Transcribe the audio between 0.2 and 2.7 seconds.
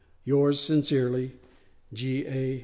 Yours sincerely, G. A.